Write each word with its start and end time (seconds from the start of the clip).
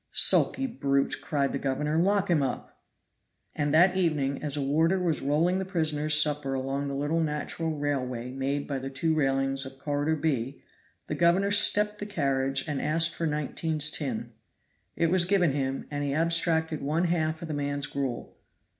"Sulky 0.09 0.65
brute!" 0.65 1.21
cried 1.21 1.53
the 1.53 1.59
governor, 1.59 1.95
"lock 1.95 2.27
him 2.31 2.41
up" 2.41 2.69
(oath). 2.69 2.73
And 3.55 3.71
that 3.71 3.95
evening, 3.95 4.41
as 4.41 4.57
a 4.57 4.61
warder 4.63 4.97
was 4.99 5.21
rolling 5.21 5.59
the 5.59 5.63
prisoners' 5.63 6.19
supper 6.19 6.55
along 6.55 6.87
the 6.87 6.95
little 6.95 7.19
natural 7.19 7.69
railway 7.69 8.31
made 8.31 8.67
by 8.67 8.79
the 8.79 8.89
two 8.89 9.13
railings 9.13 9.63
of 9.63 9.77
Corridor 9.77 10.15
B, 10.15 10.63
the 11.05 11.13
governor 11.13 11.51
stepped 11.51 11.99
the 11.99 12.07
carriage 12.07 12.67
and 12.67 12.81
asked 12.81 13.13
for 13.13 13.27
19's 13.27 13.91
tin. 13.91 14.31
It 14.95 15.11
was 15.11 15.23
given 15.25 15.51
him, 15.51 15.85
and 15.91 16.03
he 16.03 16.15
abstracted 16.15 16.81
one 16.81 17.03
half 17.03 17.43
of 17.43 17.47
the 17.47 17.53
man's 17.53 17.85
gruel. 17.85 18.35